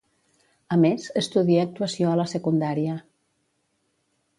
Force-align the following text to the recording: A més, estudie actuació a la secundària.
A 0.75 0.77
més, 0.83 1.05
estudie 1.21 1.67
actuació 1.67 2.11
a 2.13 2.17
la 2.23 2.29
secundària. 2.35 3.01